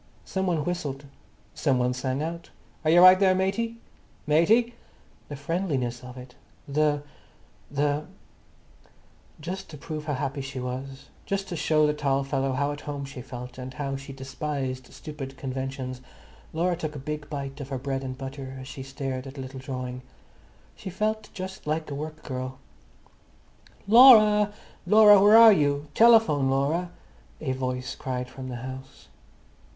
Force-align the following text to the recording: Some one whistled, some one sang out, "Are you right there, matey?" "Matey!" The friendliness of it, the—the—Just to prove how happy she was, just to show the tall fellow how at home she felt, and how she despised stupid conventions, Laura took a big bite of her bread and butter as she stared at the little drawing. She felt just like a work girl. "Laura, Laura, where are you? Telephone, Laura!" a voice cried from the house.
Some 0.25 0.47
one 0.47 0.65
whistled, 0.65 1.05
some 1.53 1.77
one 1.77 1.93
sang 1.93 2.23
out, 2.23 2.49
"Are 2.83 2.89
you 2.89 3.01
right 3.01 3.19
there, 3.19 3.35
matey?" 3.35 3.77
"Matey!" 4.25 4.73
The 5.29 5.35
friendliness 5.35 6.03
of 6.03 6.17
it, 6.17 6.33
the—the—Just 7.77 9.69
to 9.69 9.77
prove 9.77 10.05
how 10.05 10.15
happy 10.15 10.41
she 10.41 10.59
was, 10.59 11.09
just 11.27 11.47
to 11.49 11.55
show 11.55 11.85
the 11.85 11.93
tall 11.93 12.23
fellow 12.23 12.53
how 12.53 12.71
at 12.71 12.81
home 12.81 13.05
she 13.05 13.21
felt, 13.21 13.59
and 13.59 13.75
how 13.75 13.95
she 13.95 14.11
despised 14.11 14.91
stupid 14.91 15.37
conventions, 15.37 16.01
Laura 16.51 16.75
took 16.75 16.95
a 16.95 17.05
big 17.05 17.29
bite 17.29 17.61
of 17.61 17.69
her 17.69 17.77
bread 17.77 18.03
and 18.03 18.17
butter 18.17 18.57
as 18.59 18.67
she 18.67 18.81
stared 18.81 19.27
at 19.27 19.35
the 19.35 19.41
little 19.41 19.59
drawing. 19.59 20.01
She 20.75 20.89
felt 20.89 21.29
just 21.31 21.67
like 21.67 21.91
a 21.91 21.93
work 21.93 22.23
girl. 22.23 22.57
"Laura, 23.87 24.51
Laura, 24.87 25.21
where 25.21 25.37
are 25.37 25.53
you? 25.53 25.89
Telephone, 25.93 26.49
Laura!" 26.49 26.89
a 27.39 27.51
voice 27.51 27.93
cried 27.93 28.31
from 28.31 28.49
the 28.49 28.55
house. 28.65 29.07